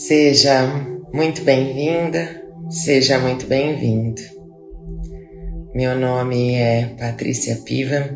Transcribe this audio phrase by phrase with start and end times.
[0.00, 0.66] Seja
[1.12, 4.22] muito bem-vinda, seja muito bem-vindo.
[5.74, 8.08] Meu nome é Patrícia Piva,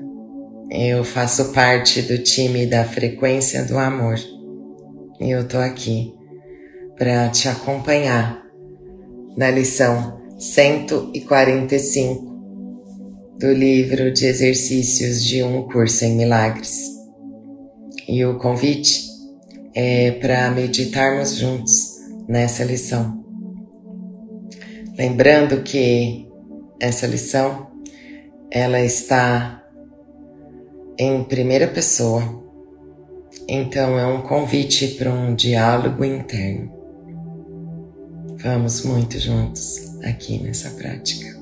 [0.70, 4.18] eu faço parte do time da Frequência do Amor
[5.20, 6.14] e eu tô aqui
[6.96, 8.42] para te acompanhar
[9.36, 12.24] na lição 145
[13.38, 16.94] do livro de exercícios de um curso em milagres.
[18.08, 19.03] E o convite
[19.74, 23.24] é para meditarmos juntos nessa lição.
[24.96, 26.28] Lembrando que
[26.80, 27.66] essa lição
[28.50, 29.64] ela está
[30.96, 32.22] em primeira pessoa,
[33.48, 36.72] então é um convite para um diálogo interno.
[38.38, 41.33] Vamos muito juntos aqui nessa prática.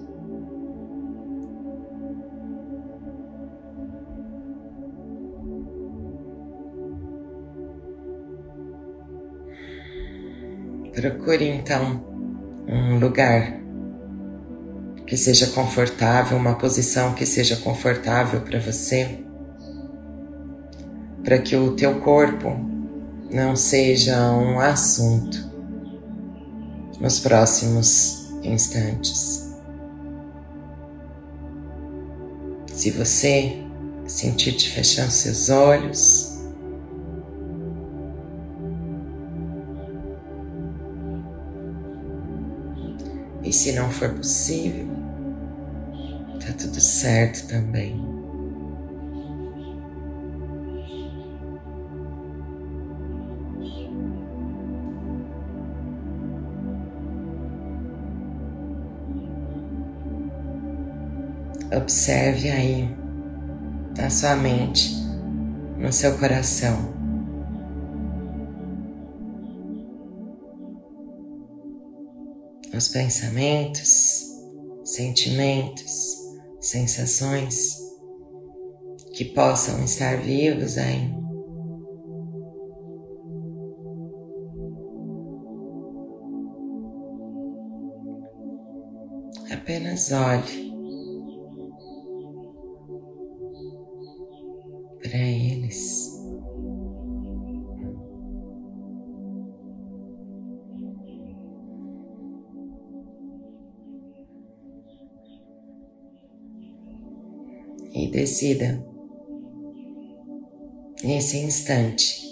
[11.02, 12.00] Procure então
[12.68, 13.60] um lugar
[15.04, 19.18] que seja confortável, uma posição que seja confortável para você,
[21.24, 22.54] para que o teu corpo
[23.32, 25.50] não seja um assunto
[27.00, 29.52] nos próximos instantes.
[32.72, 33.60] Se você
[34.06, 36.31] sentir de fechar seus olhos,
[43.52, 44.88] E se não for possível,
[46.40, 48.02] tá tudo certo também.
[61.76, 62.88] Observe aí
[63.94, 64.94] na sua mente,
[65.76, 67.01] no seu coração.
[72.74, 74.26] Os pensamentos,
[74.84, 76.16] sentimentos,
[76.60, 77.76] sensações
[79.14, 81.12] que possam estar vivos aí.
[89.50, 90.72] Apenas olhe
[95.02, 95.18] para
[108.22, 108.86] e decida
[111.02, 112.22] nesse instante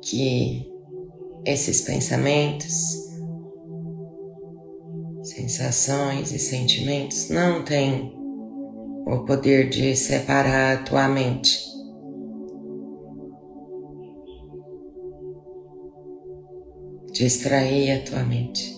[0.00, 0.70] que
[1.44, 3.10] esses pensamentos,
[5.22, 8.14] sensações e sentimentos não têm
[9.06, 11.58] o poder de separar a tua mente.
[17.12, 18.74] Distrair a tua mente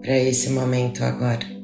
[0.00, 1.61] para esse momento agora.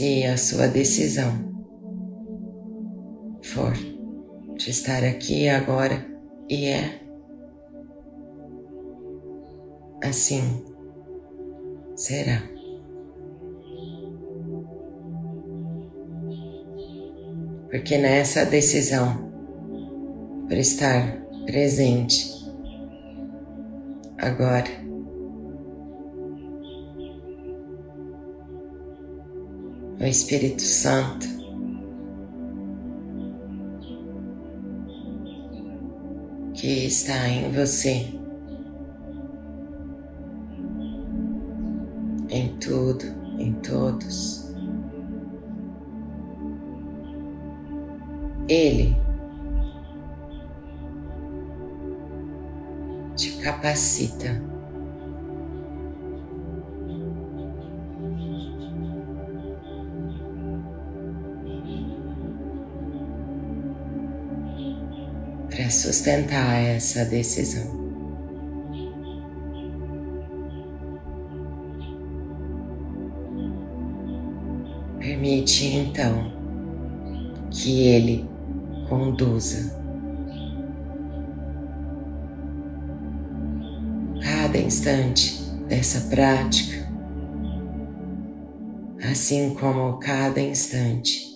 [0.00, 1.30] Se a sua decisão
[3.42, 3.74] for
[4.56, 6.02] de estar aqui agora
[6.48, 7.02] e é
[10.02, 10.64] assim
[11.94, 12.42] será.
[17.70, 19.30] Porque nessa decisão
[20.48, 22.26] por estar presente
[24.16, 24.89] agora
[30.00, 31.28] o Espírito Santo.
[36.54, 38.06] Que está em você,
[42.28, 43.04] em tudo,
[43.38, 44.52] em todos.
[48.48, 48.96] Ele
[53.16, 54.42] te capacita
[65.70, 67.78] sustentar essa decisão.
[74.98, 76.32] Permite então
[77.50, 78.28] que Ele
[78.88, 79.78] conduza
[84.20, 86.88] cada instante dessa prática,
[89.10, 91.30] assim como cada instante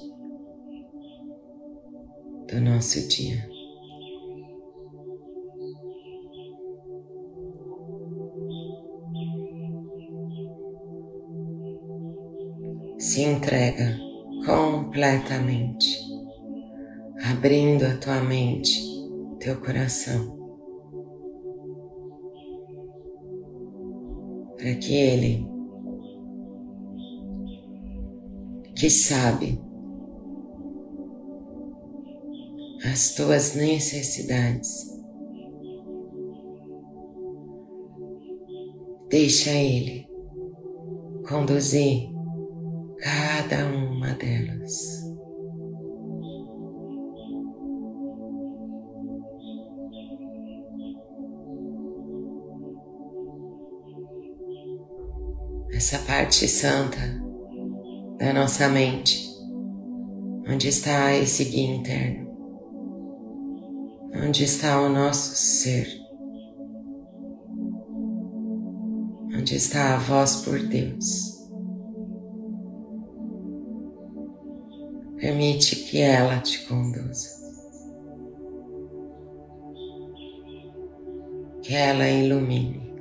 [2.48, 3.53] do nosso dia.
[13.04, 13.98] Se entrega
[14.46, 16.02] completamente,
[17.22, 18.80] abrindo a tua mente,
[19.38, 20.38] teu coração,
[24.56, 25.46] para que Ele,
[28.74, 29.60] que sabe
[32.90, 34.98] as tuas necessidades,
[39.10, 40.08] deixa Ele
[41.28, 42.13] conduzir
[42.98, 45.04] cada uma delas.
[55.72, 56.98] Essa parte santa
[58.18, 59.28] da nossa mente,
[60.48, 62.30] onde está esse guia interno,
[64.14, 65.88] onde está o nosso ser,
[69.36, 71.33] onde está a voz por Deus.
[75.24, 77.30] Permite que ela te conduza.
[81.62, 82.92] Que ela ilumine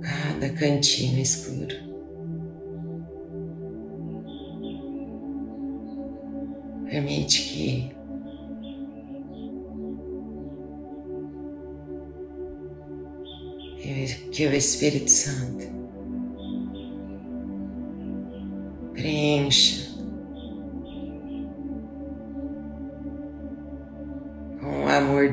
[0.00, 1.76] cada cantinho escuro.
[6.86, 7.98] Permite que
[14.32, 15.66] que o Espírito Santo
[18.94, 19.77] preencha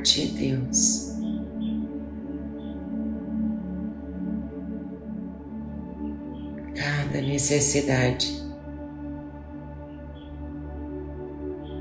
[0.06, 1.16] de Deus.
[6.76, 8.32] Cada necessidade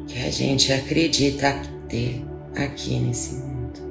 [0.06, 1.52] que a gente acredita
[1.88, 2.24] ter
[2.56, 3.84] aqui nesse mundo.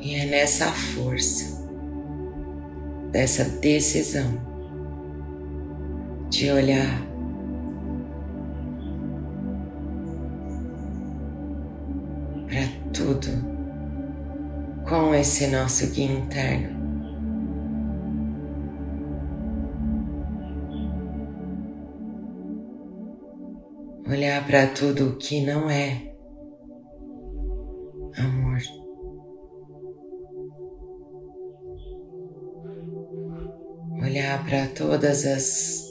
[0.00, 1.55] E é nessa força
[3.16, 4.38] dessa decisão
[6.28, 7.00] de olhar
[12.46, 13.30] para tudo
[14.86, 16.76] com esse nosso guia interno.
[24.10, 26.12] Olhar para tudo que não é
[28.18, 28.45] amor.
[34.06, 35.84] Olhar para todas as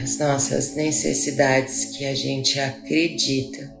[0.00, 3.76] as nossas necessidades que a gente acredita.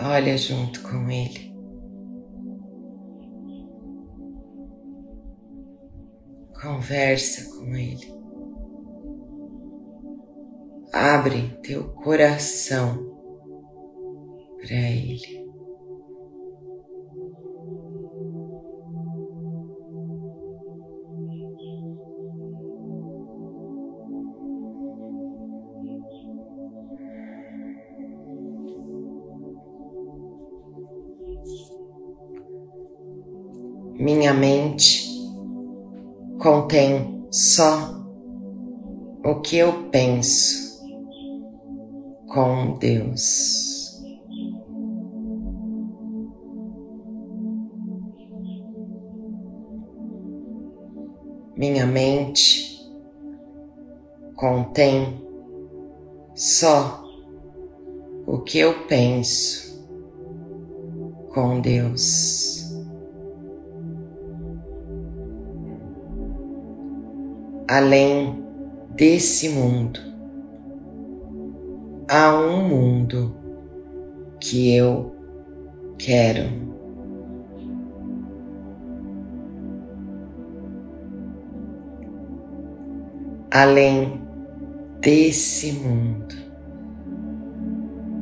[0.00, 1.52] Olha junto com Ele.
[6.54, 8.19] Conversa com Ele.
[11.02, 13.02] Abre teu coração
[14.58, 15.40] para Ele.
[33.94, 35.08] Minha mente
[36.42, 38.04] contém só
[39.24, 40.69] o que eu penso
[42.30, 44.00] com Deus.
[51.56, 52.80] Minha mente
[54.36, 55.20] contém
[56.34, 57.04] só
[58.26, 59.84] o que eu penso
[61.34, 62.64] com Deus.
[67.68, 68.42] Além
[68.94, 70.09] desse mundo,
[72.12, 73.36] a um mundo
[74.40, 75.14] que eu
[75.96, 76.50] quero.
[83.48, 84.20] Além
[85.00, 86.34] desse mundo,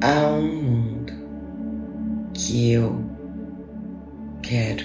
[0.02, 1.12] há um mundo
[2.34, 2.92] que eu
[4.42, 4.84] quero.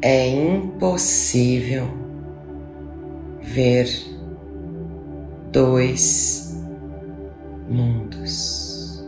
[0.00, 2.05] É impossível
[3.56, 3.88] ver
[5.50, 6.62] dois
[7.66, 9.02] mundos.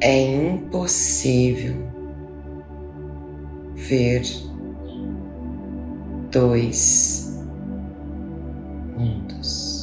[0.00, 1.76] É impossível
[3.76, 4.24] ver
[6.32, 7.40] dois
[8.96, 9.75] mundos.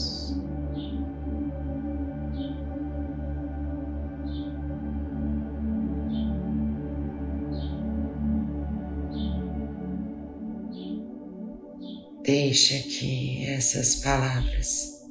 [12.24, 15.03] Deixa que essas palavras.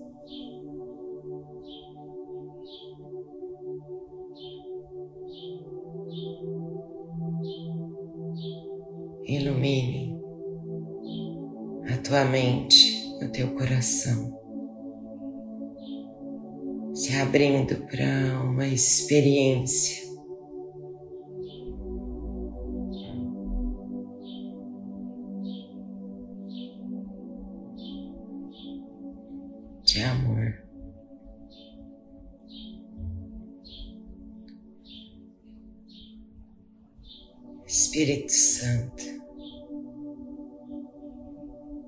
[9.26, 10.18] Ilumine
[11.92, 14.32] a tua mente, o teu coração,
[16.94, 20.01] se abrindo para uma experiência
[29.92, 30.64] de amor.
[37.66, 39.04] Espírito Santo,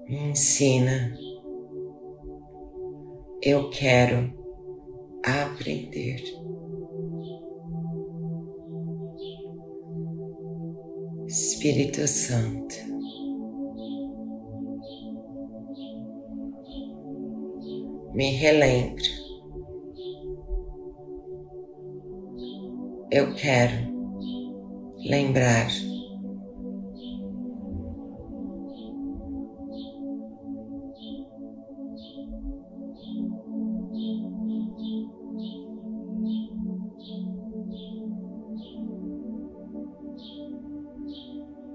[0.06, 1.16] me ensina.
[3.40, 4.32] Eu quero
[5.24, 6.22] aprender.
[11.26, 12.74] Espírito Santo,
[18.14, 19.02] me relembre.
[23.10, 23.92] Eu quero
[24.98, 25.68] lembrar.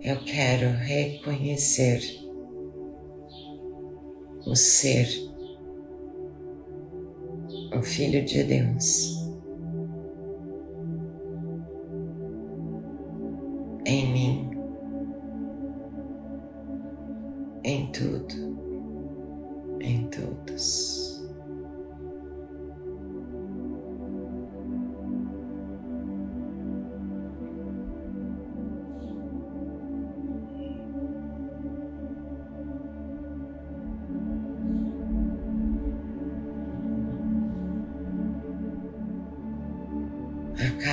[0.02, 2.02] Eu quero reconhecer
[4.46, 5.29] o ser,
[7.80, 9.19] o Filho de Deus.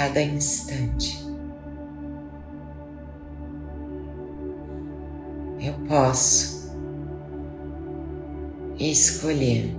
[0.06, 1.26] Cada instante.
[5.58, 6.72] eu posso
[8.78, 9.74] escolher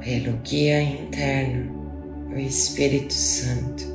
[0.00, 3.92] pelo guia interno, o Espírito Santo.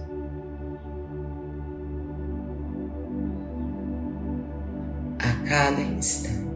[5.20, 6.47] A cada instante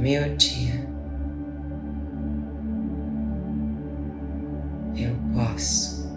[0.00, 0.88] meu dia.
[4.96, 6.10] eu posso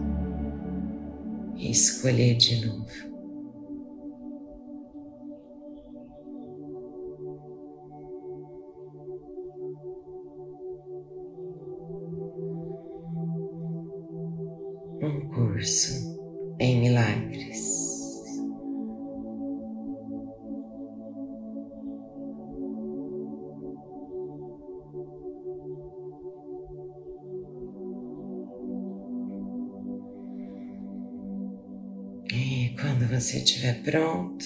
[1.58, 3.13] escolher de novo.
[32.80, 34.46] Quando você estiver pronto,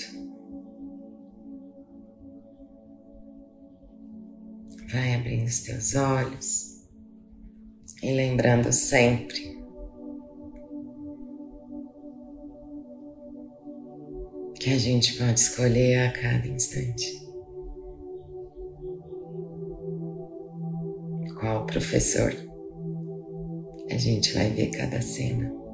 [4.92, 6.88] vai abrindo os teus olhos
[8.04, 9.58] e lembrando sempre
[14.60, 17.28] que a gente pode escolher a cada instante
[21.40, 22.34] qual professor
[23.90, 25.67] a gente vai ver cada cena.